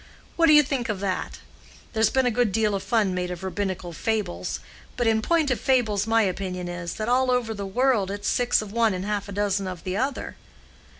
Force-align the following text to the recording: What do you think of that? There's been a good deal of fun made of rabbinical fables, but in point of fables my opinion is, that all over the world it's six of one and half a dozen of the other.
What 0.35 0.47
do 0.47 0.53
you 0.53 0.63
think 0.63 0.89
of 0.89 0.99
that? 1.01 1.37
There's 1.93 2.09
been 2.09 2.25
a 2.25 2.31
good 2.31 2.51
deal 2.51 2.73
of 2.73 2.81
fun 2.81 3.13
made 3.13 3.29
of 3.29 3.43
rabbinical 3.43 3.93
fables, 3.93 4.59
but 4.97 5.05
in 5.05 5.21
point 5.21 5.51
of 5.51 5.59
fables 5.59 6.07
my 6.07 6.23
opinion 6.23 6.67
is, 6.67 6.95
that 6.95 7.07
all 7.07 7.29
over 7.29 7.53
the 7.53 7.67
world 7.67 8.09
it's 8.09 8.27
six 8.27 8.63
of 8.63 8.71
one 8.71 8.95
and 8.95 9.05
half 9.05 9.29
a 9.29 9.31
dozen 9.31 9.67
of 9.67 9.83
the 9.83 9.95
other. 9.97 10.37